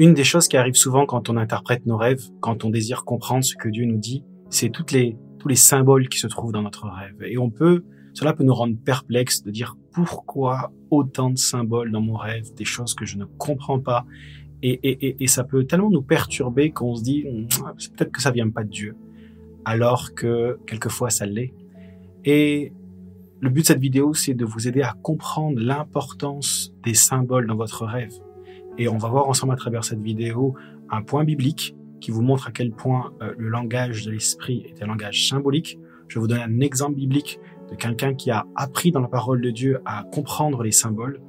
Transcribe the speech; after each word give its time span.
Une 0.00 0.14
des 0.14 0.24
choses 0.24 0.48
qui 0.48 0.56
arrive 0.56 0.76
souvent 0.76 1.04
quand 1.04 1.28
on 1.28 1.36
interprète 1.36 1.84
nos 1.84 1.98
rêves, 1.98 2.22
quand 2.40 2.64
on 2.64 2.70
désire 2.70 3.04
comprendre 3.04 3.44
ce 3.44 3.54
que 3.54 3.68
Dieu 3.68 3.84
nous 3.84 3.98
dit, 3.98 4.24
c'est 4.48 4.72
les, 4.92 5.18
tous 5.38 5.46
les 5.46 5.56
symboles 5.56 6.08
qui 6.08 6.18
se 6.18 6.26
trouvent 6.26 6.52
dans 6.52 6.62
notre 6.62 6.88
rêve. 6.88 7.22
Et 7.22 7.36
on 7.36 7.50
peut, 7.50 7.84
cela 8.14 8.32
peut 8.32 8.42
nous 8.42 8.54
rendre 8.54 8.78
perplexes 8.82 9.42
de 9.42 9.50
dire 9.50 9.76
pourquoi 9.92 10.72
autant 10.90 11.28
de 11.28 11.36
symboles 11.36 11.92
dans 11.92 12.00
mon 12.00 12.16
rêve, 12.16 12.46
des 12.54 12.64
choses 12.64 12.94
que 12.94 13.04
je 13.04 13.18
ne 13.18 13.26
comprends 13.26 13.78
pas. 13.78 14.06
Et, 14.62 14.70
et, 14.82 15.22
et, 15.22 15.26
ça 15.26 15.44
peut 15.44 15.64
tellement 15.64 15.90
nous 15.90 16.00
perturber 16.00 16.70
qu'on 16.70 16.96
se 16.96 17.02
dit, 17.02 17.26
ah, 17.66 17.74
peut-être 17.94 18.10
que 18.10 18.22
ça 18.22 18.30
vient 18.30 18.48
pas 18.48 18.64
de 18.64 18.70
Dieu. 18.70 18.96
Alors 19.66 20.14
que 20.14 20.58
quelquefois 20.66 21.10
ça 21.10 21.26
l'est. 21.26 21.52
Et 22.24 22.72
le 23.40 23.50
but 23.50 23.60
de 23.60 23.66
cette 23.66 23.80
vidéo, 23.80 24.14
c'est 24.14 24.32
de 24.32 24.46
vous 24.46 24.66
aider 24.66 24.80
à 24.80 24.94
comprendre 25.02 25.60
l'importance 25.60 26.72
des 26.84 26.94
symboles 26.94 27.46
dans 27.46 27.56
votre 27.56 27.84
rêve. 27.84 28.14
Et 28.80 28.88
on 28.88 28.96
va 28.96 29.10
voir 29.10 29.28
ensemble 29.28 29.52
à 29.52 29.56
travers 29.56 29.84
cette 29.84 30.00
vidéo 30.00 30.54
un 30.88 31.02
point 31.02 31.22
biblique 31.22 31.76
qui 32.00 32.10
vous 32.10 32.22
montre 32.22 32.48
à 32.48 32.50
quel 32.50 32.72
point 32.72 33.12
euh, 33.20 33.34
le 33.36 33.50
langage 33.50 34.06
de 34.06 34.10
l'esprit 34.10 34.64
est 34.66 34.82
un 34.82 34.86
langage 34.86 35.28
symbolique. 35.28 35.78
Je 36.08 36.18
vous 36.18 36.26
donner 36.26 36.42
un 36.42 36.60
exemple 36.60 36.94
biblique 36.94 37.38
de 37.70 37.76
quelqu'un 37.76 38.14
qui 38.14 38.30
a 38.30 38.46
appris 38.56 38.90
dans 38.90 39.00
la 39.00 39.08
parole 39.08 39.42
de 39.42 39.50
Dieu 39.50 39.80
à 39.84 40.04
comprendre 40.10 40.62
les 40.62 40.72
symboles. 40.72 41.20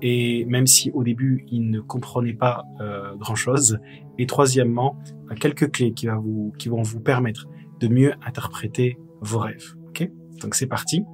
Et 0.00 0.46
même 0.46 0.66
si 0.66 0.90
au 0.92 1.04
début 1.04 1.44
il 1.48 1.68
ne 1.68 1.80
comprenait 1.80 2.32
pas 2.32 2.64
euh, 2.80 3.14
grand-chose. 3.16 3.80
Et 4.16 4.24
troisièmement, 4.24 4.98
quelques 5.38 5.70
clés 5.72 5.92
qui, 5.92 6.06
vont 6.06 6.82
vous 6.82 7.00
permettre 7.00 7.48
de 7.80 7.88
mieux 7.88 8.14
interpréter 8.26 8.98
vos 9.20 9.40
rêves. 9.40 9.74
Ok? 9.88 10.08
Donc 10.40 10.54
c'est 10.54 10.68
parti. 10.68 11.04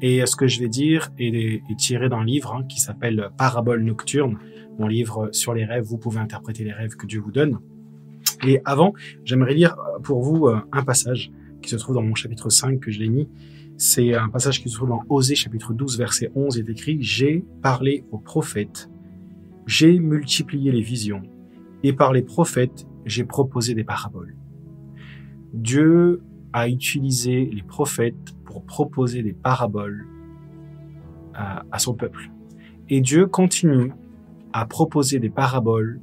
Et 0.00 0.24
ce 0.26 0.36
que 0.36 0.46
je 0.46 0.60
vais 0.60 0.68
dire 0.68 1.10
est, 1.18 1.60
tiré 1.76 2.08
d'un 2.08 2.24
livre 2.24 2.54
hein, 2.54 2.64
qui 2.68 2.78
s'appelle 2.78 3.30
Parabole 3.36 3.82
nocturne, 3.82 4.38
mon 4.80 4.88
livre 4.88 5.28
sur 5.32 5.54
les 5.54 5.64
rêves. 5.64 5.84
Vous 5.84 5.98
pouvez 5.98 6.18
interpréter 6.18 6.64
les 6.64 6.72
rêves 6.72 6.96
que 6.96 7.06
Dieu 7.06 7.20
vous 7.20 7.30
donne. 7.30 7.58
Et 8.46 8.60
avant, 8.64 8.94
j'aimerais 9.24 9.54
lire 9.54 9.76
pour 10.02 10.22
vous 10.22 10.46
euh, 10.46 10.60
un 10.72 10.82
passage 10.82 11.30
qui 11.62 11.68
se 11.68 11.76
trouve 11.76 11.94
dans 11.94 12.02
mon 12.02 12.14
chapitre 12.14 12.48
5 12.48 12.80
que 12.80 12.90
je 12.90 12.98
l'ai 12.98 13.08
mis. 13.08 13.28
C'est 13.76 14.14
un 14.14 14.28
passage 14.28 14.62
qui 14.62 14.68
se 14.68 14.76
trouve 14.76 14.88
dans 14.88 15.02
Osée 15.08 15.34
chapitre 15.34 15.74
12 15.74 15.98
verset 15.98 16.30
11. 16.34 16.56
Il 16.56 16.68
est 16.68 16.72
écrit 16.72 16.98
«J'ai 17.00 17.44
parlé 17.62 18.04
aux 18.10 18.18
prophètes, 18.18 18.90
j'ai 19.66 19.98
multiplié 19.98 20.72
les 20.72 20.82
visions, 20.82 21.22
et 21.82 21.92
par 21.92 22.12
les 22.12 22.22
prophètes, 22.22 22.86
j'ai 23.06 23.24
proposé 23.24 23.74
des 23.74 23.84
paraboles.» 23.84 24.36
Dieu 25.54 26.22
a 26.52 26.68
utilisé 26.68 27.48
les 27.52 27.62
prophètes 27.62 28.34
pour 28.44 28.64
proposer 28.64 29.22
des 29.22 29.32
paraboles 29.32 30.06
à, 31.34 31.78
son 31.78 31.94
peuple. 31.94 32.30
Et 32.90 33.00
Dieu 33.00 33.26
continue 33.26 33.92
à 34.52 34.66
proposer 34.66 35.18
des 35.18 35.30
paraboles 35.30 36.00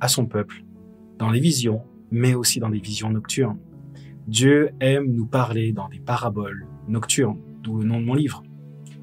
à 0.00 0.08
son 0.08 0.26
peuple 0.26 0.64
dans 1.18 1.30
les 1.30 1.40
visions, 1.40 1.82
mais 2.10 2.34
aussi 2.34 2.60
dans 2.60 2.70
des 2.70 2.80
visions 2.80 3.10
nocturnes. 3.10 3.58
Dieu 4.26 4.70
aime 4.80 5.12
nous 5.12 5.26
parler 5.26 5.72
dans 5.72 5.88
des 5.88 6.00
paraboles 6.00 6.66
nocturnes, 6.88 7.38
d'où 7.62 7.78
le 7.78 7.84
nom 7.84 8.00
de 8.00 8.04
mon 8.04 8.14
livre. 8.14 8.42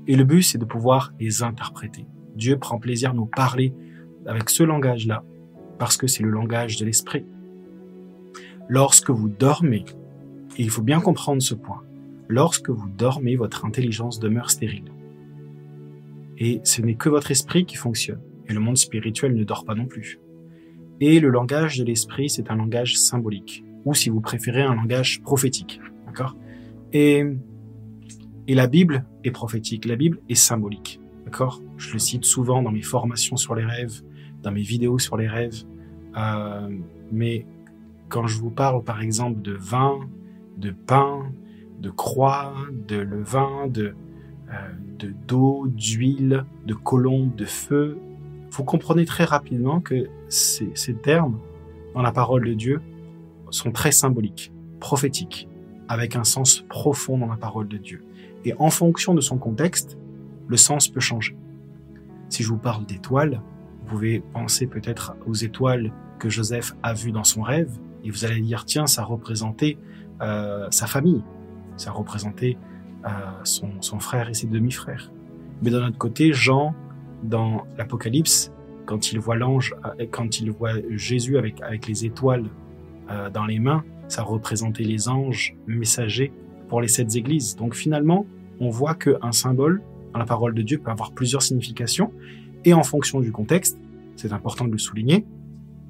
Et 0.08 0.16
le 0.16 0.24
but, 0.24 0.42
c'est 0.42 0.58
de 0.58 0.66
pouvoir 0.66 1.14
les 1.20 1.44
interpréter. 1.44 2.08
Dieu 2.36 2.58
prend 2.58 2.80
plaisir 2.80 3.12
à 3.12 3.14
nous 3.14 3.28
parler 3.28 3.74
avec 4.26 4.50
ce 4.50 4.64
langage-là, 4.64 5.24
parce 5.78 5.98
que 5.98 6.08
c'est 6.08 6.24
le 6.24 6.30
langage 6.30 6.78
de 6.78 6.86
l'esprit. 6.86 7.26
Lorsque 8.68 9.10
vous 9.10 9.30
dormez, 9.30 9.86
et 10.58 10.64
il 10.64 10.70
faut 10.70 10.82
bien 10.82 11.02
comprendre 11.02 11.42
ce 11.42 11.54
point, 11.54 11.84
lorsque 12.28 12.70
vous 12.70 12.90
dormez, 12.90 13.36
votre 13.36 13.66
intelligence 13.66 14.20
demeure 14.20 14.50
stérile. 14.50 14.92
Et 16.38 16.62
ce 16.64 16.82
n'est 16.82 16.96
que 16.96 17.10
votre 17.10 17.32
esprit 17.32 17.66
qui 17.66 17.76
fonctionne. 17.76 18.22
Et 18.52 18.54
le 18.54 18.60
monde 18.60 18.76
spirituel 18.76 19.34
ne 19.34 19.46
dort 19.46 19.64
pas 19.64 19.76
non 19.76 19.86
plus. 19.86 20.20
Et 21.00 21.22
le 21.22 21.30
langage 21.30 21.78
de 21.78 21.86
l'esprit, 21.86 22.30
c'est 22.30 22.52
un 22.52 22.58
langage 22.58 22.98
symbolique. 22.98 23.64
Ou 23.86 23.94
si 23.94 24.10
vous 24.10 24.20
préférez, 24.20 24.62
un 24.62 24.76
langage 24.76 25.22
prophétique. 25.22 25.80
D'accord? 26.06 26.36
Et, 26.92 27.24
et 28.50 28.56
la 28.56 28.68
Bible 28.68 29.06
est 29.24 29.32
prophétique. 29.32 29.86
La 29.86 29.96
Bible 29.96 30.20
est 30.28 30.36
symbolique. 30.36 31.00
D'accord? 31.24 31.62
Je 31.78 31.94
le 31.94 32.00
cite 32.00 32.26
souvent 32.26 32.62
dans 32.62 32.72
mes 32.72 32.82
formations 32.82 33.38
sur 33.38 33.56
les 33.56 33.64
rêves, 33.64 34.02
dans 34.44 34.52
mes 34.52 34.64
vidéos 34.64 35.00
sur 35.00 35.16
les 35.16 35.30
rêves. 35.30 35.64
Euh, 36.18 36.68
mais 37.10 37.46
quand 38.10 38.28
je 38.28 38.38
vous 38.38 38.52
parle, 38.52 38.84
par 38.84 39.02
exemple, 39.02 39.42
de 39.42 39.54
vin, 39.54 39.98
de 40.58 40.72
pain, 40.72 41.32
de 41.80 41.90
croix, 41.90 42.54
de 42.86 42.98
levain, 42.98 43.68
de 43.70 43.96
euh, 44.50 44.56
de 45.00 45.14
d'eau, 45.26 45.68
d'huile, 45.68 46.44
de 46.68 46.74
colombe, 46.74 47.34
de 47.36 47.46
feu. 47.46 47.98
Vous 48.52 48.66
comprenez 48.66 49.06
très 49.06 49.24
rapidement 49.24 49.80
que 49.80 50.10
ces, 50.28 50.74
termes 51.02 51.40
dans 51.96 52.02
la 52.02 52.12
parole 52.12 52.46
de 52.46 52.54
Dieu 52.54 52.82
sont 53.50 53.72
très 53.72 53.94
symboliques, 53.94 54.52
prophétiques, 54.82 55.48
avec 55.88 56.18
un 56.18 56.26
sens 56.26 56.66
profond 56.68 57.18
dans 57.18 57.28
la 57.28 57.38
parole 57.38 57.70
de 57.70 57.78
Dieu. 57.78 58.04
Et 58.44 58.54
en 58.60 58.70
fonction 58.70 59.14
de 59.14 59.22
son 59.22 59.38
contexte, 59.38 59.98
le 60.50 60.58
sens 60.58 60.90
peut 60.90 61.00
changer. 61.00 61.38
Si 62.28 62.44
je 62.44 62.50
vous 62.50 62.58
parle 62.58 62.86
d'étoiles, 62.86 63.42
vous 63.80 63.86
pouvez 63.86 64.20
penser 64.20 64.68
peut-être 64.68 65.16
aux 65.26 65.34
étoiles 65.34 65.94
que 66.20 66.28
Joseph 66.28 66.76
a 66.84 66.94
vues 66.94 67.14
dans 67.14 67.24
son 67.24 67.44
rêve, 67.44 67.72
et 68.04 68.10
vous 68.10 68.26
allez 68.26 68.42
dire, 68.42 68.66
tiens, 68.66 68.86
ça 68.86 69.04
représentait 69.04 69.78
euh, 70.22 70.68
sa 70.72 70.88
famille, 70.88 71.24
ça 71.78 71.92
représentait 71.92 72.58
euh, 73.06 73.10
son, 73.46 73.82
son, 73.82 74.00
frère 74.00 74.28
et 74.30 74.34
ses 74.34 74.48
demi-frères. 74.48 75.10
Mais 75.62 75.70
d'un 75.70 75.88
autre 75.88 75.98
côté, 75.98 76.34
Jean, 76.34 76.76
dans 77.24 77.66
l'Apocalypse, 77.78 78.52
quand 78.86 79.12
il 79.12 79.20
voit 79.20 79.36
l'ange, 79.36 79.76
euh, 79.86 80.06
quand 80.10 80.40
il 80.40 80.52
voit 80.52 80.74
Jésus 80.90 81.38
avec, 81.38 81.62
avec 81.62 81.88
les 81.88 82.06
étoiles 82.06 82.46
euh, 83.10 83.30
dans 83.30 83.46
les 83.46 83.60
mains, 83.60 83.84
ça 84.08 84.24
représentait 84.24 84.84
les 84.84 85.08
anges 85.08 85.56
messagers 85.68 86.32
pour 86.68 86.82
les 86.82 86.88
sept 86.88 87.16
églises. 87.16 87.56
Donc 87.56 87.76
finalement, 87.76 88.26
on 88.60 88.70
voit 88.70 88.96
qu'un 88.96 89.32
symbole 89.32 89.82
dans 90.14 90.20
la 90.20 90.26
parole 90.26 90.54
de 90.54 90.62
Dieu 90.62 90.78
peut 90.78 90.92
avoir 90.92 91.12
plusieurs 91.12 91.42
significations, 91.42 92.12
et 92.66 92.74
en 92.74 92.84
fonction 92.84 93.22
du 93.22 93.32
contexte, 93.32 93.78
c'est 94.16 94.34
important 94.34 94.66
de 94.66 94.72
le 94.72 94.78
souligner, 94.78 95.26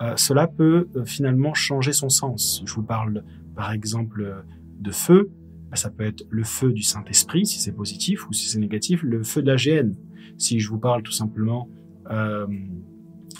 euh, 0.01 0.13
cela 0.15 0.47
peut 0.47 0.87
finalement 1.05 1.53
changer 1.53 1.91
son 1.91 2.09
sens. 2.09 2.61
Je 2.65 2.73
vous 2.73 2.83
parle 2.83 3.23
par 3.55 3.71
exemple 3.71 4.43
de 4.79 4.91
feu, 4.91 5.31
ça 5.73 5.89
peut 5.89 6.05
être 6.05 6.23
le 6.29 6.43
feu 6.43 6.71
du 6.71 6.81
Saint-Esprit 6.81 7.45
si 7.45 7.59
c'est 7.59 7.71
positif 7.71 8.27
ou 8.27 8.33
si 8.33 8.49
c'est 8.49 8.59
négatif, 8.59 9.03
le 9.03 9.23
feu 9.23 9.41
de 9.41 9.47
la 9.47 9.55
GN. 9.55 9.93
Si 10.37 10.59
je 10.59 10.69
vous 10.69 10.79
parle 10.79 11.03
tout 11.03 11.11
simplement 11.11 11.69
euh, 12.09 12.47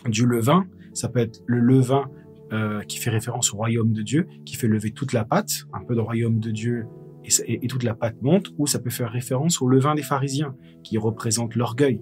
du 0.08 0.26
levain, 0.26 0.66
ça 0.94 1.10
peut 1.10 1.20
être 1.20 1.42
le 1.46 1.60
levain 1.60 2.10
euh, 2.54 2.82
qui 2.82 2.98
fait 2.98 3.10
référence 3.10 3.54
au 3.54 3.58
royaume 3.58 3.94
de 3.94 4.02
Dieu, 4.02 4.28
qui 4.46 4.56
fait 4.56 4.68
lever 4.68 4.92
toute 4.92 5.14
la 5.14 5.24
pâte, 5.24 5.66
un 5.74 5.84
peu 5.84 5.96
de 5.96 6.02
royaume 6.02 6.40
de 6.40 6.52
Dieu 6.52 6.86
et, 7.24 7.64
et, 7.64 7.68
toute 7.68 7.84
la 7.84 7.94
pâte 7.94 8.22
monte, 8.22 8.52
ou 8.58 8.68
ça 8.68 8.80
peut 8.80 8.90
faire 8.90 9.10
référence 9.10 9.62
au 9.62 9.70
levain 9.70 9.96
des 9.96 10.02
pharisiens, 10.02 10.56
qui 10.84 10.98
représente 10.98 11.56
l'orgueil. 11.56 12.02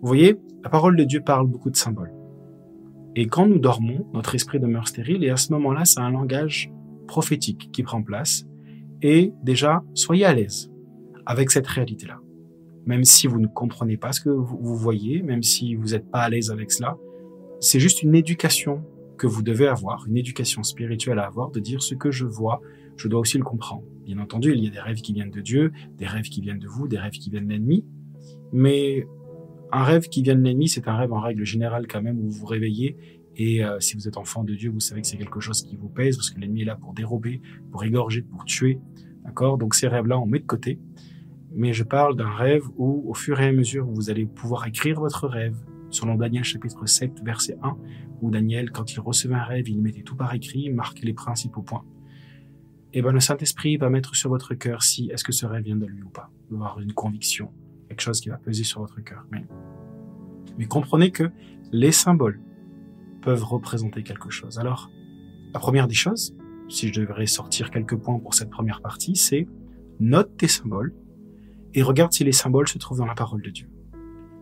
Vous 0.00 0.06
voyez, 0.06 0.36
la 0.62 0.70
parole 0.70 0.96
de 0.96 1.04
Dieu 1.04 1.20
parle 1.20 1.46
beaucoup 1.46 1.70
de 1.70 1.76
symboles. 1.76 2.12
Et 3.16 3.26
quand 3.26 3.46
nous 3.46 3.58
dormons, 3.58 4.06
notre 4.12 4.34
esprit 4.34 4.60
demeure 4.60 4.86
stérile, 4.86 5.24
et 5.24 5.30
à 5.30 5.36
ce 5.36 5.52
moment-là, 5.52 5.84
c'est 5.84 6.00
un 6.00 6.10
langage 6.10 6.70
prophétique 7.06 7.70
qui 7.72 7.82
prend 7.82 8.02
place, 8.02 8.44
et 9.02 9.32
déjà, 9.42 9.82
soyez 9.94 10.24
à 10.24 10.34
l'aise 10.34 10.70
avec 11.24 11.50
cette 11.50 11.66
réalité-là. 11.66 12.20
Même 12.88 13.04
si 13.04 13.26
vous 13.26 13.38
ne 13.38 13.46
comprenez 13.46 13.96
pas 13.96 14.12
ce 14.12 14.20
que 14.20 14.30
vous 14.30 14.76
voyez, 14.76 15.22
même 15.22 15.42
si 15.42 15.76
vous 15.76 15.88
n'êtes 15.88 16.10
pas 16.10 16.22
à 16.22 16.28
l'aise 16.28 16.50
avec 16.50 16.72
cela, 16.72 16.96
c'est 17.60 17.78
juste 17.78 18.02
une 18.02 18.14
éducation 18.14 18.82
que 19.16 19.26
vous 19.26 19.42
devez 19.42 19.68
avoir, 19.68 20.06
une 20.08 20.16
éducation 20.16 20.62
spirituelle 20.62 21.18
à 21.20 21.26
avoir, 21.26 21.50
de 21.50 21.60
dire 21.60 21.82
ce 21.82 21.94
que 21.94 22.10
je 22.10 22.24
vois, 22.24 22.60
je 22.96 23.06
dois 23.06 23.20
aussi 23.20 23.38
le 23.38 23.44
comprendre. 23.44 23.84
Bien 24.04 24.18
entendu, 24.18 24.52
il 24.54 24.64
y 24.64 24.66
a 24.66 24.70
des 24.70 24.80
rêves 24.80 25.02
qui 25.02 25.12
viennent 25.12 25.30
de 25.30 25.40
Dieu, 25.40 25.70
des 25.96 26.06
rêves 26.06 26.28
qui 26.30 26.40
viennent 26.40 26.58
de 26.58 26.66
vous, 26.66 26.88
des 26.88 26.98
rêves 26.98 27.12
qui 27.12 27.30
viennent 27.30 27.46
de 27.46 27.52
l'ennemi, 27.52 27.84
mais 28.52 29.06
un 29.70 29.84
rêve 29.84 30.08
qui 30.08 30.22
vient 30.22 30.34
de 30.34 30.40
l'ennemi, 30.40 30.68
c'est 30.68 30.88
un 30.88 30.96
rêve 30.96 31.12
en 31.12 31.20
règle 31.20 31.44
générale 31.44 31.86
quand 31.86 32.00
même 32.00 32.18
où 32.18 32.30
vous 32.30 32.40
vous 32.40 32.46
réveillez 32.46 32.96
et 33.38 33.64
euh, 33.64 33.78
si 33.78 33.94
vous 33.94 34.08
êtes 34.08 34.16
enfant 34.16 34.42
de 34.42 34.54
Dieu, 34.54 34.68
vous 34.68 34.80
savez 34.80 35.00
que 35.00 35.06
c'est 35.06 35.16
quelque 35.16 35.38
chose 35.38 35.62
qui 35.62 35.76
vous 35.76 35.88
pèse, 35.88 36.16
parce 36.16 36.30
que 36.30 36.40
l'ennemi 36.40 36.62
est 36.62 36.64
là 36.64 36.74
pour 36.74 36.92
dérober, 36.92 37.40
pour 37.70 37.84
égorger, 37.84 38.22
pour 38.22 38.44
tuer. 38.44 38.80
D'accord? 39.24 39.58
Donc 39.58 39.76
ces 39.76 39.86
rêves-là, 39.86 40.18
on 40.18 40.26
met 40.26 40.40
de 40.40 40.46
côté. 40.46 40.80
Mais 41.58 41.72
je 41.72 41.82
parle 41.82 42.14
d'un 42.14 42.30
rêve 42.30 42.62
où, 42.76 43.02
au 43.10 43.14
fur 43.14 43.40
et 43.40 43.48
à 43.48 43.52
mesure, 43.52 43.84
vous 43.84 44.10
allez 44.10 44.26
pouvoir 44.26 44.68
écrire 44.68 45.00
votre 45.00 45.26
rêve, 45.26 45.56
selon 45.90 46.14
Daniel 46.14 46.44
chapitre 46.44 46.86
7, 46.86 47.20
verset 47.24 47.58
1, 47.60 47.76
où 48.22 48.30
Daniel, 48.30 48.70
quand 48.70 48.92
il 48.92 49.00
recevait 49.00 49.34
un 49.34 49.42
rêve, 49.42 49.68
il 49.68 49.82
mettait 49.82 50.02
tout 50.02 50.14
par 50.14 50.32
écrit, 50.32 50.70
marquait 50.70 51.04
les 51.04 51.14
principaux 51.14 51.62
points. 51.62 51.84
Et 52.92 53.02
ben 53.02 53.10
le 53.10 53.18
Saint-Esprit 53.18 53.76
va 53.76 53.90
mettre 53.90 54.14
sur 54.14 54.30
votre 54.30 54.54
cœur 54.54 54.84
si 54.84 55.10
est-ce 55.10 55.24
que 55.24 55.32
ce 55.32 55.46
rêve 55.46 55.64
vient 55.64 55.74
de 55.74 55.86
lui 55.86 56.00
ou 56.04 56.08
pas. 56.10 56.30
Il 56.48 56.56
va 56.56 56.66
avoir 56.66 56.78
une 56.78 56.92
conviction, 56.92 57.50
quelque 57.88 58.02
chose 58.02 58.20
qui 58.20 58.28
va 58.28 58.36
peser 58.36 58.62
sur 58.62 58.80
votre 58.80 59.00
cœur. 59.00 59.26
Mais, 59.32 59.44
mais 60.58 60.66
comprenez 60.66 61.10
que 61.10 61.28
les 61.72 61.90
symboles 61.90 62.40
peuvent 63.20 63.42
représenter 63.42 64.04
quelque 64.04 64.30
chose. 64.30 64.60
Alors, 64.60 64.92
la 65.52 65.58
première 65.58 65.88
des 65.88 65.94
choses, 65.94 66.36
si 66.68 66.86
je 66.86 67.00
devrais 67.00 67.26
sortir 67.26 67.72
quelques 67.72 67.96
points 67.96 68.20
pour 68.20 68.34
cette 68.34 68.48
première 68.48 68.80
partie, 68.80 69.16
c'est 69.16 69.48
note 69.98 70.36
tes 70.36 70.46
symboles 70.46 70.94
et 71.74 71.82
regarde 71.82 72.12
si 72.12 72.24
les 72.24 72.32
symboles 72.32 72.68
se 72.68 72.78
trouvent 72.78 72.98
dans 72.98 73.06
la 73.06 73.14
parole 73.14 73.42
de 73.42 73.50
Dieu. 73.50 73.68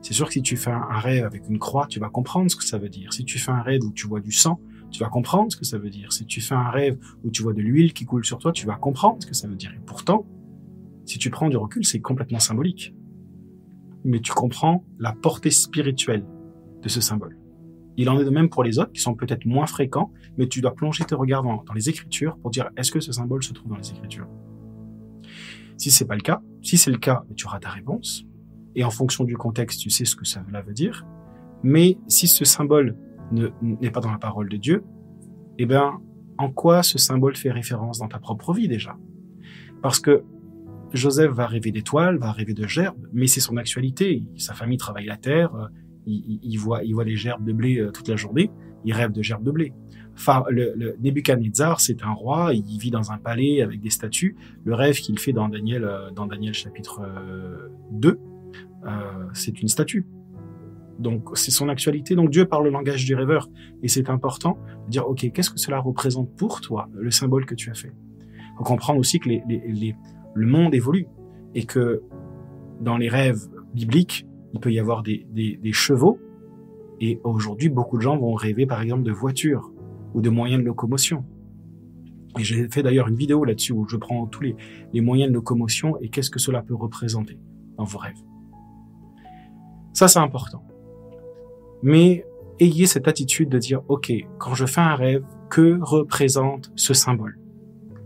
C'est 0.02 0.14
sûr 0.14 0.26
que 0.26 0.32
si 0.32 0.42
tu 0.42 0.56
fais 0.56 0.70
un 0.70 0.98
rêve 0.98 1.24
avec 1.24 1.48
une 1.48 1.58
croix, 1.58 1.86
tu 1.88 1.98
vas 1.98 2.08
comprendre 2.08 2.50
ce 2.50 2.56
que 2.56 2.64
ça 2.64 2.78
veut 2.78 2.88
dire. 2.88 3.12
Si 3.12 3.24
tu 3.24 3.38
fais 3.38 3.50
un 3.50 3.62
rêve 3.62 3.82
où 3.82 3.92
tu 3.92 4.06
vois 4.06 4.20
du 4.20 4.30
sang, 4.30 4.60
tu 4.90 5.00
vas 5.02 5.08
comprendre 5.08 5.50
ce 5.50 5.56
que 5.56 5.64
ça 5.64 5.78
veut 5.78 5.90
dire. 5.90 6.12
Si 6.12 6.26
tu 6.26 6.40
fais 6.40 6.54
un 6.54 6.70
rêve 6.70 6.98
où 7.24 7.30
tu 7.30 7.42
vois 7.42 7.52
de 7.52 7.60
l'huile 7.60 7.92
qui 7.92 8.04
coule 8.04 8.24
sur 8.24 8.38
toi, 8.38 8.52
tu 8.52 8.66
vas 8.66 8.76
comprendre 8.76 9.16
ce 9.20 9.26
que 9.26 9.34
ça 9.34 9.48
veut 9.48 9.56
dire. 9.56 9.72
Et 9.72 9.80
pourtant, 9.84 10.24
si 11.04 11.18
tu 11.18 11.30
prends 11.30 11.48
du 11.48 11.56
recul, 11.56 11.84
c'est 11.84 12.00
complètement 12.00 12.38
symbolique. 12.38 12.94
Mais 14.04 14.20
tu 14.20 14.32
comprends 14.32 14.84
la 14.98 15.12
portée 15.12 15.50
spirituelle 15.50 16.24
de 16.82 16.88
ce 16.88 17.00
symbole. 17.00 17.36
Il 17.96 18.10
en 18.10 18.20
est 18.20 18.24
de 18.24 18.30
même 18.30 18.50
pour 18.50 18.62
les 18.62 18.78
autres 18.78 18.92
qui 18.92 19.00
sont 19.00 19.14
peut-être 19.14 19.46
moins 19.46 19.66
fréquents, 19.66 20.12
mais 20.36 20.46
tu 20.46 20.60
dois 20.60 20.74
plonger 20.74 21.04
tes 21.04 21.14
regards 21.14 21.42
dans, 21.42 21.64
les 21.74 21.88
Écritures 21.88 22.36
pour 22.38 22.50
dire 22.50 22.70
est-ce 22.76 22.92
que 22.92 23.00
ce 23.00 23.12
symbole 23.12 23.42
se 23.42 23.52
trouve 23.52 23.70
dans 23.70 23.76
les 23.76 23.90
Écritures? 23.90 24.28
Si 25.76 25.90
c'est 25.90 26.06
pas 26.06 26.14
le 26.14 26.22
cas, 26.22 26.40
si 26.62 26.76
c'est 26.76 26.90
le 26.90 26.98
cas, 26.98 27.24
tu 27.36 27.46
auras 27.46 27.60
ta 27.60 27.70
réponse. 27.70 28.24
Et 28.74 28.84
en 28.84 28.90
fonction 28.90 29.24
du 29.24 29.36
contexte, 29.36 29.80
tu 29.80 29.90
sais 29.90 30.04
ce 30.04 30.16
que 30.16 30.24
ça 30.24 30.42
veut 30.66 30.74
dire. 30.74 31.06
Mais 31.62 31.98
si 32.08 32.26
ce 32.26 32.44
symbole 32.44 32.96
n'est 33.32 33.90
pas 33.90 34.00
dans 34.00 34.10
la 34.10 34.18
parole 34.18 34.48
de 34.48 34.56
Dieu, 34.56 34.84
eh 35.58 35.66
bien, 35.66 36.00
en 36.38 36.50
quoi 36.50 36.82
ce 36.82 36.98
symbole 36.98 37.36
fait 37.36 37.50
référence 37.50 37.98
dans 37.98 38.08
ta 38.08 38.18
propre 38.18 38.52
vie 38.52 38.68
déjà? 38.68 38.96
Parce 39.82 40.00
que 40.00 40.22
Joseph 40.92 41.32
va 41.32 41.46
rêver 41.46 41.72
d'étoiles, 41.72 42.18
va 42.18 42.32
rêver 42.32 42.54
de 42.54 42.66
gerbes, 42.66 43.06
mais 43.12 43.26
c'est 43.26 43.40
son 43.40 43.56
actualité. 43.56 44.24
Sa 44.36 44.54
famille 44.54 44.78
travaille 44.78 45.06
la 45.06 45.16
terre, 45.16 45.54
euh, 45.54 45.68
il, 46.06 46.56
voit, 46.56 46.84
il 46.84 46.94
voit 46.94 47.04
les 47.04 47.16
gerbes 47.16 47.44
de 47.44 47.52
blé 47.52 47.78
euh, 47.78 47.90
toute 47.90 48.08
la 48.08 48.16
journée, 48.16 48.50
il 48.86 48.94
rêve 48.94 49.12
de 49.12 49.20
gerbes 49.20 49.44
de 49.44 49.50
blé. 49.50 49.72
Enfin, 50.14 50.44
Nebuchadnezzar, 51.00 51.80
c'est 51.80 52.02
un 52.02 52.12
roi, 52.12 52.54
il 52.54 52.78
vit 52.78 52.90
dans 52.90 53.12
un 53.12 53.18
palais 53.18 53.60
avec 53.60 53.80
des 53.80 53.90
statues. 53.90 54.34
Le 54.64 54.74
rêve 54.74 54.94
qu'il 54.94 55.18
fait 55.18 55.34
dans 55.34 55.48
Daniel, 55.48 55.84
euh, 55.84 56.10
dans 56.10 56.26
Daniel 56.26 56.54
chapitre 56.54 57.02
2, 57.90 58.18
c'est 59.34 59.60
une 59.60 59.68
statue. 59.68 60.06
Donc 60.98 61.36
c'est 61.36 61.50
son 61.50 61.68
actualité. 61.68 62.14
Donc 62.14 62.30
Dieu 62.30 62.46
parle 62.46 62.64
le 62.64 62.70
langage 62.70 63.04
du 63.04 63.14
rêveur. 63.14 63.50
Et 63.82 63.88
c'est 63.88 64.08
important 64.08 64.58
de 64.86 64.90
dire, 64.90 65.06
OK, 65.06 65.30
qu'est-ce 65.32 65.50
que 65.50 65.58
cela 65.58 65.80
représente 65.80 66.34
pour 66.36 66.60
toi, 66.60 66.88
le 66.94 67.10
symbole 67.10 67.44
que 67.44 67.54
tu 67.54 67.70
as 67.70 67.74
fait? 67.74 67.92
Faut 68.56 68.64
comprendre 68.64 68.98
aussi 68.98 69.18
que 69.18 69.28
le 69.28 70.46
monde 70.46 70.74
évolue 70.74 71.06
et 71.54 71.64
que 71.64 72.02
dans 72.80 72.96
les 72.96 73.08
rêves 73.08 73.40
bibliques, 73.74 74.26
il 74.54 74.60
peut 74.60 74.72
y 74.72 74.78
avoir 74.78 75.02
des 75.02 75.72
chevaux. 75.72 76.18
Et 77.00 77.20
aujourd'hui, 77.24 77.68
beaucoup 77.68 77.96
de 77.96 78.02
gens 78.02 78.16
vont 78.16 78.34
rêver 78.34 78.66
par 78.66 78.80
exemple 78.80 79.02
de 79.02 79.12
voitures 79.12 79.70
ou 80.14 80.20
de 80.20 80.30
moyens 80.30 80.62
de 80.62 80.66
locomotion. 80.66 81.24
Et 82.38 82.44
j'ai 82.44 82.68
fait 82.68 82.82
d'ailleurs 82.82 83.08
une 83.08 83.16
vidéo 83.16 83.44
là-dessus 83.44 83.72
où 83.72 83.86
je 83.88 83.96
prends 83.96 84.26
tous 84.26 84.42
les, 84.42 85.00
moyens 85.00 85.30
de 85.30 85.34
locomotion 85.34 85.96
et 86.00 86.08
qu'est-ce 86.08 86.30
que 86.30 86.38
cela 86.38 86.62
peut 86.62 86.74
représenter 86.74 87.38
dans 87.76 87.84
vos 87.84 87.98
rêves. 87.98 88.20
Ça, 89.92 90.08
c'est 90.08 90.18
important. 90.18 90.62
Mais 91.82 92.26
ayez 92.60 92.86
cette 92.86 93.08
attitude 93.08 93.48
de 93.48 93.58
dire, 93.58 93.82
OK, 93.88 94.12
quand 94.38 94.54
je 94.54 94.66
fais 94.66 94.80
un 94.80 94.94
rêve, 94.94 95.24
que 95.48 95.78
représente 95.80 96.72
ce 96.74 96.92
symbole? 96.92 97.38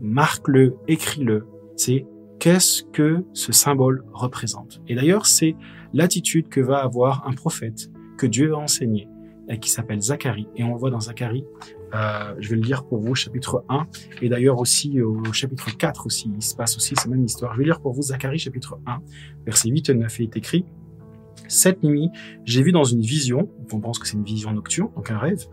Marque-le, 0.00 0.76
écris-le. 0.88 1.46
C'est 1.76 2.06
qu'est-ce 2.38 2.84
que 2.84 3.24
ce 3.32 3.52
symbole 3.52 4.04
représente? 4.12 4.80
Et 4.88 4.94
d'ailleurs, 4.94 5.26
c'est 5.26 5.56
l'attitude 5.92 6.48
que 6.48 6.60
va 6.60 6.78
avoir 6.78 7.26
un 7.26 7.32
prophète 7.32 7.90
que 8.20 8.26
Dieu 8.26 8.52
a 8.52 8.58
enseigné 8.58 9.08
et 9.48 9.58
qui 9.58 9.70
s'appelle 9.70 10.00
Zacharie. 10.00 10.46
Et 10.54 10.62
on 10.62 10.76
voit 10.76 10.90
dans 10.90 11.00
Zacharie, 11.00 11.44
euh, 11.94 12.34
je 12.38 12.50
vais 12.50 12.56
le 12.56 12.62
lire 12.62 12.84
pour 12.84 13.00
vous, 13.00 13.14
chapitre 13.14 13.64
1, 13.70 13.86
et 14.20 14.28
d'ailleurs 14.28 14.60
aussi 14.60 15.00
au 15.00 15.32
chapitre 15.32 15.74
4 15.74 16.06
aussi, 16.06 16.30
il 16.36 16.42
se 16.42 16.54
passe 16.54 16.76
aussi 16.76 16.94
cette 16.96 17.10
même 17.10 17.24
histoire. 17.24 17.54
Je 17.54 17.60
vais 17.60 17.64
lire 17.64 17.80
pour 17.80 17.94
vous 17.94 18.02
Zacharie, 18.02 18.38
chapitre 18.38 18.78
1, 18.86 18.98
verset 19.46 19.70
8 19.70 19.88
et 19.88 19.94
9, 19.94 20.20
est 20.20 20.36
écrit, 20.36 20.66
cette 21.48 21.82
nuit, 21.82 22.10
j'ai 22.44 22.62
vu 22.62 22.72
dans 22.72 22.84
une 22.84 23.00
vision, 23.00 23.48
on 23.72 23.80
pense 23.80 23.98
que 23.98 24.06
c'est 24.06 24.18
une 24.18 24.24
vision 24.24 24.52
nocturne, 24.52 24.90
donc 24.94 25.10
un 25.10 25.18
rêve, 25.18 25.46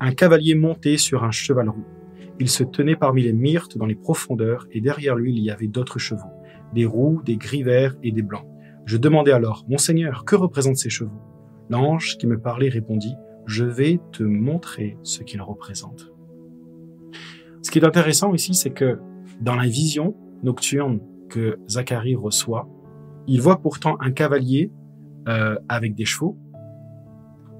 un 0.00 0.12
cavalier 0.12 0.56
monté 0.56 0.98
sur 0.98 1.22
un 1.22 1.30
cheval 1.30 1.68
roux. 1.68 1.86
Il 2.40 2.50
se 2.50 2.64
tenait 2.64 2.96
parmi 2.96 3.22
les 3.22 3.32
myrtes 3.32 3.78
dans 3.78 3.86
les 3.86 3.94
profondeurs, 3.94 4.66
et 4.72 4.80
derrière 4.80 5.14
lui 5.14 5.32
il 5.32 5.42
y 5.42 5.50
avait 5.50 5.68
d'autres 5.68 6.00
chevaux, 6.00 6.32
des 6.74 6.84
roux, 6.84 7.22
des 7.24 7.36
gris 7.36 7.62
verts 7.62 7.94
et 8.02 8.10
des 8.10 8.22
blancs. 8.22 8.46
Je 8.84 8.96
demandai 8.96 9.30
alors, 9.30 9.64
Monseigneur, 9.68 10.24
que 10.24 10.34
représentent 10.34 10.76
ces 10.76 10.90
chevaux? 10.90 11.29
L'ange 11.70 12.18
qui 12.18 12.26
me 12.26 12.38
parlait 12.38 12.68
répondit, 12.68 13.14
Je 13.46 13.64
vais 13.64 14.00
te 14.12 14.24
montrer 14.24 14.98
ce 15.02 15.22
qu'ils 15.22 15.40
représentent. 15.40 16.12
Ce 17.62 17.70
qui 17.70 17.78
est 17.78 17.84
intéressant 17.84 18.34
ici, 18.34 18.54
c'est 18.54 18.70
que 18.70 18.98
dans 19.40 19.54
la 19.54 19.66
vision 19.66 20.16
nocturne 20.42 21.00
que 21.28 21.58
Zacharie 21.68 22.16
reçoit, 22.16 22.68
il 23.28 23.40
voit 23.40 23.60
pourtant 23.62 23.96
un 24.00 24.10
cavalier 24.10 24.72
euh, 25.28 25.56
avec 25.68 25.94
des 25.94 26.04
chevaux. 26.04 26.36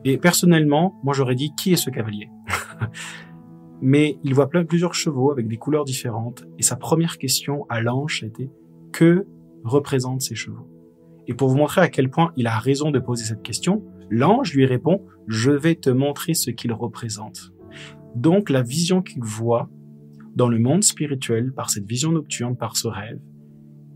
Et 0.05 0.19
personnellement, 0.19 0.99
moi 1.05 1.15
j'aurais 1.15 1.37
dit 1.37 1.53
qui 1.55 1.73
est 1.73 1.77
ce 1.77 1.91
cavalier? 1.91 2.29
Mais 3.81 4.19
il 4.25 4.35
voit 4.35 4.49
plusieurs 4.49 4.95
chevaux 4.95 5.31
avec 5.31 5.47
des 5.47 5.57
couleurs 5.57 5.85
différentes. 5.85 6.45
Et 6.59 6.63
sa 6.63 6.77
première 6.77 7.17
question 7.17 7.65
à 7.69 7.81
l'ange 7.81 8.25
était 8.25 8.51
que 8.93 9.27
représentent 9.63 10.23
ces 10.23 10.35
chevaux? 10.35 10.69
Et 11.29 11.35
pour 11.35 11.49
vous 11.49 11.57
montrer 11.57 11.81
à 11.81 11.89
quel 11.89 12.11
point 12.11 12.33
il 12.37 12.47
a 12.47 12.59
raison 12.59 12.91
de 12.91 12.99
poser 12.99 13.25
cette 13.25 13.43
question, 13.43 13.85
l'ange 14.11 14.53
lui 14.53 14.67
répond 14.67 15.05
je 15.29 15.51
vais 15.51 15.77
te 15.77 15.91
montrer 15.91 16.35
ce 16.35 16.51
qu'il 16.51 16.73
représente. 16.73 17.53
Donc 18.15 18.51
la 18.51 18.63
vision 18.63 19.01
qu'il 19.01 19.23
voit 19.23 19.71
dans 20.35 20.49
le 20.49 20.59
monde 20.59 20.83
spirituel 20.83 21.53
par 21.53 21.71
cette 21.71 21.87
vision 21.87 22.13
nocturne, 22.13 22.57
par 22.57 22.77
ce 22.77 22.89
rêve, 22.89 23.21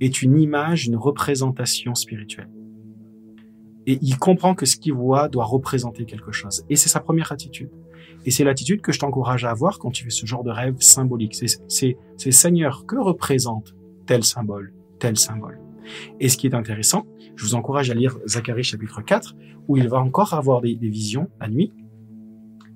est 0.00 0.22
une 0.22 0.38
image, 0.38 0.86
une 0.86 0.96
représentation 0.96 1.94
spirituelle 1.94 2.50
et 3.86 3.98
il 4.00 4.18
comprend 4.18 4.54
que 4.54 4.66
ce 4.66 4.76
qu'il 4.76 4.94
voit 4.94 5.28
doit 5.28 5.44
représenter 5.44 6.04
quelque 6.04 6.32
chose. 6.32 6.64
Et 6.70 6.76
c'est 6.76 6.88
sa 6.88 7.00
première 7.00 7.32
attitude. 7.32 7.70
Et 8.24 8.30
c'est 8.30 8.44
l'attitude 8.44 8.80
que 8.80 8.92
je 8.92 8.98
t'encourage 8.98 9.44
à 9.44 9.50
avoir 9.50 9.78
quand 9.78 9.90
tu 9.90 10.04
fais 10.04 10.10
ce 10.10 10.24
genre 10.24 10.44
de 10.44 10.50
rêve 10.50 10.76
symbolique. 10.80 11.34
C'est, 11.34 11.96
Seigneur, 12.30 12.86
que 12.86 12.96
représente 12.96 13.74
tel 14.06 14.24
symbole, 14.24 14.72
tel 14.98 15.18
symbole? 15.18 15.63
Et 16.20 16.28
ce 16.28 16.36
qui 16.36 16.46
est 16.46 16.54
intéressant, 16.54 17.06
je 17.36 17.44
vous 17.44 17.54
encourage 17.54 17.90
à 17.90 17.94
lire 17.94 18.18
Zacharie 18.26 18.64
chapitre 18.64 19.02
4, 19.02 19.34
où 19.68 19.76
il 19.76 19.88
va 19.88 19.98
encore 19.98 20.34
avoir 20.34 20.60
des, 20.60 20.74
visions 20.74 21.28
la 21.40 21.48
nuit, 21.48 21.72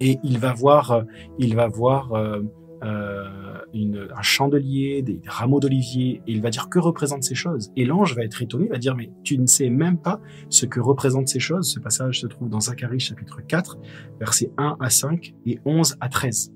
et 0.01 0.19
il 0.23 0.39
va 0.39 0.53
voir, 0.53 0.93
euh, 0.93 1.03
il 1.39 1.57
va 1.57 1.67
voir 1.67 2.13
euh, 2.13 2.41
euh, 2.85 4.09
un 4.17 4.23
chandelier, 4.23 5.03
des, 5.03 5.21
rameaux 5.27 5.61
d'olivier, 5.61 6.23
et 6.27 6.33
il 6.33 6.41
va 6.41 6.51
dire 6.51 6.69
que 6.69 6.79
représentent 6.79 7.25
ces 7.25 7.35
choses? 7.35 7.73
Et 7.77 7.85
l'ange 7.85 8.15
va 8.15 8.25
être 8.25 8.41
étonné, 8.43 8.69
va 8.69 8.79
dire 8.79 8.95
mais 8.95 9.11
tu 9.25 9.39
ne 9.39 9.47
sais 9.47 9.71
même 9.71 9.99
pas 9.99 10.21
ce 10.49 10.67
que 10.67 10.81
représentent 10.81 11.29
ces 11.29 11.41
choses. 11.41 11.71
Ce 11.73 11.81
passage 11.81 12.21
se 12.21 12.27
trouve 12.27 12.49
dans 12.49 12.61
Zacharie 12.61 13.01
chapitre 13.01 13.41
4, 13.47 13.79
versets 14.21 14.53
1 14.57 14.77
à 14.81 14.91
5 14.91 15.35
et 15.47 15.59
11 15.65 15.97
à 16.01 16.09
13. 16.09 16.53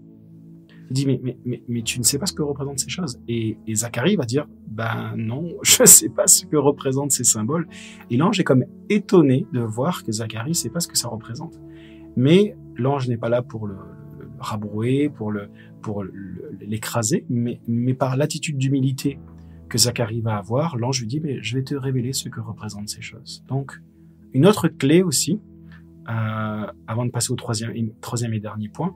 Dit 0.93 1.07
mais, 1.07 1.21
mais, 1.23 1.63
mais, 1.69 1.83
tu 1.83 1.99
ne 1.99 2.05
sais 2.05 2.19
pas 2.19 2.27
ce 2.27 2.33
que 2.33 2.43
représentent 2.43 2.79
ces 2.79 2.91
choses. 2.91 3.21
Et, 3.29 3.57
et 3.67 3.75
Zacharie 3.75 4.17
va 4.17 4.25
dire 4.25 4.47
ben 4.69 5.15
non, 5.17 5.49
je 5.63 5.83
ne 5.83 5.87
sais 5.87 6.09
pas 6.09 6.27
ce 6.27 6.47
que 6.47 6.57
représentent 6.57 7.13
ces 7.13 7.25
symboles. 7.25 7.67
Et 8.11 8.17
l'ange 8.17 8.39
est 8.41 8.45
comme 8.45 8.65
étonné 8.89 9.47
de 9.53 9.61
voir 9.61 10.05
que 10.05 10.13
Zacharie 10.13 10.51
ne 10.51 10.55
sait 10.55 10.71
pas 10.71 10.81
ce 10.81 10.89
que 10.89 10.99
ça 10.99 11.09
représente. 11.09 11.61
Mais 12.17 12.57
l'ange 12.77 13.09
n'est 13.09 13.17
pas 13.17 13.29
là 13.29 13.43
pour 13.43 13.67
le, 13.67 13.77
rabrouer, 14.43 15.09
pour 15.09 15.31
le, 15.31 15.49
pour 15.81 16.05
l'écraser, 16.61 17.25
mais, 17.31 17.61
mais 17.67 17.95
par 17.95 18.17
l'attitude 18.17 18.59
d'humilité 18.59 19.19
que 19.69 19.79
Zacharie 19.79 20.21
va 20.21 20.37
avoir, 20.37 20.77
l'ange 20.77 21.01
lui 21.01 21.07
dit, 21.07 21.21
mais 21.21 21.43
je 21.43 21.57
vais 21.57 21.65
te 21.65 21.75
révéler 21.75 22.13
ce 22.13 22.29
que 22.29 22.41
représentent 22.41 22.89
ces 22.89 23.01
choses. 23.01 23.43
Donc, 23.49 23.81
une 24.35 24.47
autre 24.47 24.69
clé 24.69 25.03
aussi, 25.03 25.41
euh, 26.09 26.67
avant 26.87 27.07
de 27.07 27.11
passer 27.11 27.33
au 27.33 27.37
troisième, 27.37 27.73
troisième 28.01 28.35
et 28.35 28.41
dernier 28.41 28.69
point, 28.69 28.95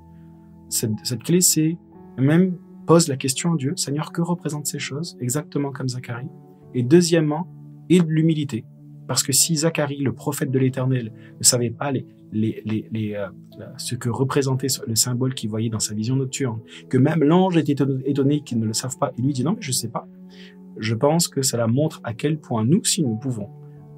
cette 0.69 1.23
clé, 1.23 1.41
c'est 1.41 1.79
même 2.19 2.57
pose 2.87 3.09
la 3.09 3.17
question 3.17 3.55
à 3.55 3.57
Dieu, 3.57 3.75
Seigneur, 3.77 4.13
que 4.13 4.23
représentent 4.23 4.67
ces 4.67 4.79
choses, 4.79 5.17
exactement 5.21 5.73
comme 5.73 5.89
Zacharie? 5.89 6.29
Et 6.75 6.83
deuxièmement, 6.83 7.49
et 7.89 8.01
de 8.01 8.09
l'humilité. 8.09 8.65
Parce 9.07 9.23
que 9.23 9.33
si 9.33 9.57
Zacharie, 9.57 10.03
le 10.03 10.13
prophète 10.13 10.51
de 10.51 10.59
l'Éternel, 10.59 11.13
ne 11.39 11.45
savait 11.45 11.71
pas 11.71 11.93
les, 11.93 12.07
les, 12.33 12.63
les, 12.65 12.89
les 12.91 13.15
euh, 13.15 13.29
ce 13.77 13.95
que 13.95 14.09
représentait 14.09 14.67
le 14.87 14.97
symbole 14.97 15.35
qu'il 15.35 15.49
voyait 15.49 15.69
dans 15.69 15.79
sa 15.79 15.95
vision 15.95 16.17
nocturne, 16.17 16.61
que 16.89 16.99
même 16.99 17.23
l'ange 17.23 17.57
était 17.57 17.85
étonné 18.05 18.41
qu'ils 18.41 18.59
ne 18.59 18.67
le 18.67 18.73
savent 18.73 18.99
pas, 18.99 19.13
il 19.17 19.25
lui 19.25 19.33
dit 19.33 19.45
non, 19.45 19.53
mais 19.53 19.63
je 19.63 19.73
sais 19.73 19.89
pas. 19.89 20.09
Je 20.79 20.95
pense 20.95 21.29
que 21.29 21.43
cela 21.43 21.67
montre 21.67 22.01
à 22.05 22.15
quel 22.15 22.39
point 22.39 22.65
nous, 22.65 22.85
si 22.85 23.03
nous 23.03 23.17
pouvons, 23.17 23.49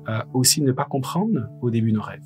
euh, 0.08 0.20
aussi 0.32 0.62
ne 0.62 0.72
pas 0.72 0.84
comprendre 0.84 1.48
au 1.60 1.70
début 1.70 1.92
nos 1.92 2.02
rêves. 2.02 2.22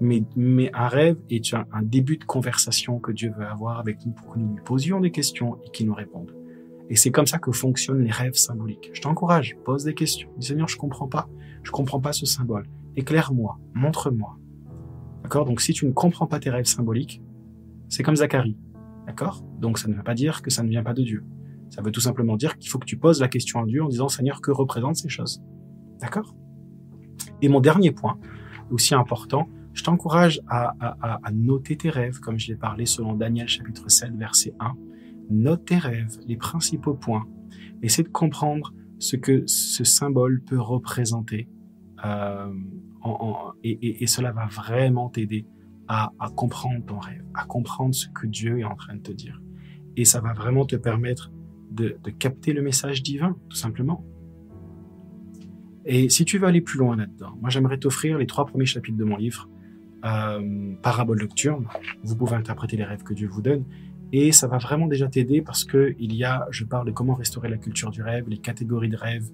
Mais, 0.00 0.22
mais 0.36 0.70
un 0.74 0.88
rêve 0.88 1.16
est 1.30 1.54
un, 1.54 1.82
début 1.82 2.18
de 2.18 2.24
conversation 2.24 2.98
que 2.98 3.12
Dieu 3.12 3.32
veut 3.36 3.46
avoir 3.46 3.78
avec 3.78 4.04
nous 4.04 4.12
pour 4.12 4.34
que 4.34 4.38
nous 4.38 4.54
lui 4.54 4.62
posions 4.62 5.00
des 5.00 5.10
questions 5.10 5.58
et 5.64 5.70
qu'il 5.70 5.86
nous 5.86 5.94
réponde. 5.94 6.34
Et 6.90 6.96
c'est 6.96 7.10
comme 7.10 7.26
ça 7.26 7.38
que 7.38 7.50
fonctionnent 7.50 8.02
les 8.02 8.10
rêves 8.10 8.34
symboliques. 8.34 8.90
Je 8.92 9.00
t'encourage, 9.00 9.56
pose 9.64 9.84
des 9.84 9.94
questions. 9.94 10.28
Dis 10.36 10.48
Seigneur, 10.48 10.68
je 10.68 10.76
comprends 10.76 11.08
pas. 11.08 11.28
Je 11.62 11.70
comprends 11.70 12.00
pas 12.00 12.12
ce 12.12 12.26
symbole. 12.26 12.66
Éclaire-moi, 12.94 13.58
montre-moi. 13.74 14.38
D'accord? 15.22 15.46
Donc 15.46 15.60
si 15.60 15.72
tu 15.72 15.86
ne 15.86 15.92
comprends 15.92 16.26
pas 16.26 16.38
tes 16.38 16.50
rêves 16.50 16.66
symboliques, 16.66 17.22
c'est 17.88 18.02
comme 18.02 18.16
Zacharie. 18.16 18.56
D'accord? 19.06 19.42
Donc 19.58 19.78
ça 19.78 19.88
ne 19.88 19.94
veut 19.94 20.02
pas 20.02 20.14
dire 20.14 20.42
que 20.42 20.50
ça 20.50 20.62
ne 20.62 20.68
vient 20.68 20.84
pas 20.84 20.94
de 20.94 21.02
Dieu. 21.02 21.24
Ça 21.70 21.82
veut 21.82 21.90
tout 21.90 22.00
simplement 22.00 22.36
dire 22.36 22.58
qu'il 22.58 22.70
faut 22.70 22.78
que 22.78 22.86
tu 22.86 22.96
poses 22.96 23.20
la 23.20 23.28
question 23.28 23.60
à 23.60 23.66
Dieu 23.66 23.82
en 23.82 23.88
disant 23.88 24.08
Seigneur, 24.08 24.40
que 24.40 24.50
représentent 24.50 24.96
ces 24.96 25.08
choses? 25.08 25.42
D'accord? 26.00 26.34
Et 27.42 27.48
mon 27.48 27.60
dernier 27.60 27.90
point, 27.90 28.18
aussi 28.70 28.94
important, 28.94 29.48
je 29.76 29.84
t'encourage 29.84 30.40
à, 30.48 31.20
noter 31.32 31.76
tes 31.76 31.90
rêves, 31.90 32.18
comme 32.18 32.38
je 32.38 32.48
l'ai 32.48 32.56
parlé 32.56 32.86
selon 32.86 33.14
Daniel 33.14 33.46
chapitre 33.46 33.88
7, 33.90 34.16
verset 34.16 34.54
1. 34.58 34.74
Note 35.28 35.66
tes 35.66 35.76
rêves, 35.76 36.18
les 36.26 36.36
principaux 36.36 36.94
points. 36.94 37.26
Essaie 37.82 38.02
de 38.02 38.08
comprendre 38.08 38.72
ce 38.98 39.16
que 39.16 39.46
ce 39.46 39.84
symbole 39.84 40.42
peut 40.42 40.58
représenter. 40.58 41.48
Euh, 42.06 42.52
et, 43.62 44.06
cela 44.06 44.32
va 44.32 44.46
vraiment 44.46 45.10
t'aider 45.10 45.46
à, 45.88 46.10
comprendre 46.34 46.84
ton 46.86 46.98
rêve, 46.98 47.22
à 47.34 47.44
comprendre 47.44 47.94
ce 47.94 48.08
que 48.08 48.26
Dieu 48.26 48.58
est 48.58 48.64
en 48.64 48.76
train 48.76 48.96
de 48.96 49.02
te 49.02 49.12
dire. 49.12 49.42
Et 49.96 50.06
ça 50.06 50.20
va 50.20 50.32
vraiment 50.32 50.64
te 50.64 50.76
permettre 50.76 51.30
de 51.70 51.98
capter 52.18 52.54
le 52.54 52.62
message 52.62 53.02
divin, 53.02 53.36
tout 53.50 53.56
simplement. 53.56 54.06
Et 55.84 56.08
si 56.08 56.24
tu 56.24 56.38
veux 56.38 56.46
aller 56.46 56.62
plus 56.62 56.78
loin 56.78 56.96
là-dedans, 56.96 57.36
moi 57.40 57.50
j'aimerais 57.50 57.78
t'offrir 57.78 58.16
les 58.18 58.26
trois 58.26 58.46
premiers 58.46 58.66
chapitres 58.66 58.96
de 58.96 59.04
mon 59.04 59.16
livre, 59.16 59.48
euh, 60.04 60.74
Parabole 60.82 61.20
nocturne. 61.20 61.66
Vous 62.02 62.16
pouvez 62.16 62.36
interpréter 62.36 62.76
les 62.76 62.84
rêves 62.84 63.02
que 63.02 63.14
Dieu 63.14 63.28
vous 63.28 63.42
donne. 63.42 63.64
Et 64.12 64.32
ça 64.32 64.46
va 64.46 64.58
vraiment 64.58 64.86
déjà 64.86 65.08
t'aider 65.08 65.42
parce 65.42 65.64
que 65.64 65.94
il 65.98 66.14
y 66.14 66.24
a, 66.24 66.46
je 66.50 66.64
parle 66.64 66.86
de 66.86 66.92
comment 66.92 67.14
restaurer 67.14 67.48
la 67.48 67.58
culture 67.58 67.90
du 67.90 68.02
rêve, 68.02 68.28
les 68.28 68.38
catégories 68.38 68.88
de 68.88 68.96
rêve 68.96 69.28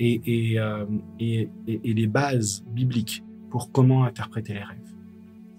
et, 0.00 0.20
et, 0.24 0.58
euh, 0.58 0.86
et, 1.20 1.48
et, 1.66 1.94
les 1.94 2.06
bases 2.06 2.64
bibliques 2.68 3.22
pour 3.50 3.70
comment 3.70 4.04
interpréter 4.04 4.54
les 4.54 4.62
rêves. 4.62 4.78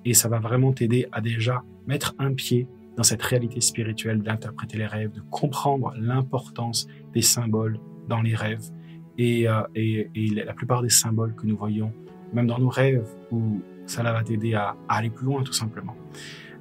Et 0.04 0.14
ça 0.14 0.30
va 0.30 0.40
vraiment 0.40 0.74
t'aider 0.74 1.08
à 1.12 1.22
déjà 1.22 1.64
mettre 1.88 2.16
un 2.18 2.34
pied 2.34 2.68
dans 2.98 3.04
cette 3.04 3.22
réalité 3.22 3.62
spirituelle 3.62 4.22
d'interpréter 4.22 4.78
les 4.78 4.88
rêves, 4.88 5.12
de 5.12 5.22
comprendre 5.30 5.94
l'importance 5.98 6.88
des 7.14 7.22
symboles 7.22 7.80
dans 8.08 8.22
les 8.22 8.36
rêves 8.36 8.72
et, 9.18 9.48
euh, 9.48 9.62
et, 9.76 10.10
et, 10.16 10.28
la 10.30 10.54
plupart 10.54 10.82
des 10.82 10.90
symboles 10.90 11.34
que 11.36 11.46
nous 11.46 11.58
voyons, 11.58 11.94
même 12.34 12.48
dans 12.48 12.60
nos 12.60 12.70
rêves, 12.70 13.08
où 13.32 13.62
ça 13.86 14.04
va 14.04 14.24
t'aider 14.24 14.54
à, 14.54 14.76
à, 14.88 14.98
aller 14.98 15.10
plus 15.10 15.26
loin 15.26 15.44
tout 15.44 15.54
simplement. 15.54 15.96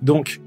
Donc, 0.03 0.41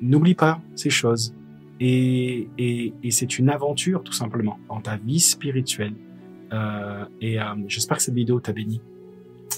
n'oublie 0.00 0.34
pas 0.34 0.60
ces 0.74 0.90
choses 0.90 1.34
et, 1.80 2.48
et, 2.58 2.94
et 3.02 3.10
c'est 3.10 3.38
une 3.38 3.48
aventure 3.48 4.02
tout 4.02 4.12
simplement 4.12 4.58
dans 4.68 4.80
ta 4.80 4.96
vie 4.96 5.20
spirituelle. 5.20 5.94
Euh, 6.52 7.04
et 7.20 7.40
euh, 7.40 7.44
j'espère 7.66 7.96
que 7.96 8.02
cette 8.02 8.14
vidéo 8.14 8.40
t'a 8.40 8.52
béni. 8.52 8.80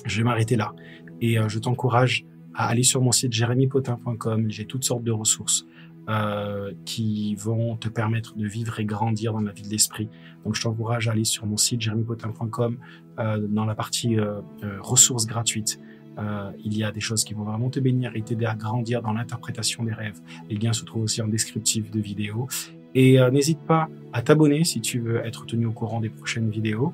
Je 0.07 0.19
vais 0.19 0.25
m'arrêter 0.25 0.57
là 0.57 0.75
et 1.21 1.39
euh, 1.39 1.49
je 1.49 1.59
t'encourage 1.59 2.25
à 2.55 2.69
aller 2.69 2.83
sur 2.83 3.01
mon 3.01 3.13
site 3.13 3.33
jérémypotin.com. 3.33 4.47
J'ai 4.49 4.67
toutes 4.67 4.85
sortes 4.85 5.05
de 5.05 5.13
ressources 5.13 5.67
euh, 6.09 6.73
qui 6.85 7.35
vont 7.35 7.77
te 7.77 7.89
permettre 7.89 8.37
de 8.37 8.47
vivre 8.47 8.79
et 8.79 8.85
grandir 8.85 9.33
dans 9.33 9.41
la 9.41 9.53
vie 9.53 9.63
de 9.63 9.71
l'esprit. 9.71 10.09
Donc 10.45 10.55
je 10.55 10.63
t'encourage 10.63 11.09
à 11.09 11.13
aller 11.13 11.25
sur 11.25 11.47
mon 11.47 11.57
site 11.57 11.81
jérémypotin.com 11.81 12.79
euh, 13.19 13.47
dans 13.49 13.65
la 13.65 13.75
partie 13.75 14.19
euh 14.19 14.41
ressources 14.81 15.27
gratuites. 15.27 15.81
Euh, 16.19 16.51
il 16.65 16.77
y 16.77 16.85
a 16.85 16.93
des 16.93 17.01
choses 17.01 17.25
qui 17.25 17.35
vont 17.35 17.45
vraiment 17.45 17.71
te 17.71 17.81
bénir 17.81 18.13
et 18.15 18.23
t'aider 18.23 18.47
à 18.47 18.55
grandir 18.55 19.03
dans 19.03 19.13
l'interprétation 19.13 19.85
des 19.85 19.93
rêves. 19.93 20.21
Les 20.49 20.57
liens 20.57 20.73
se 20.73 20.85
trouvent 20.85 21.05
aussi 21.05 21.23
en 21.23 21.29
descriptif 21.29 21.91
de 21.91 22.01
vidéo. 22.01 22.49
Et 22.95 23.19
euh, 23.19 23.31
n'hésite 23.31 23.61
pas 23.61 23.89
à 24.13 24.23
t'abonner 24.23 24.65
si 24.65 24.81
tu 24.81 25.01
veux 25.01 25.25
être 25.25 25.47
tenu 25.47 25.67
au 25.67 25.73
courant 25.73 26.01
des 26.01 26.11
prochaines 26.11 26.51
vidéos. 26.51 26.93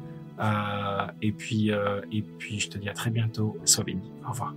et 1.21 1.33
puis, 1.33 1.71
et 2.13 2.23
puis, 2.39 2.61
je 2.61 2.71
te 2.71 2.79
dis 2.79 2.89
à 2.89 2.95
très 2.95 3.11
bientôt. 3.11 3.59
Sois 3.65 3.85
béni. 3.85 4.11
Au 4.27 4.31
revoir. 4.31 4.55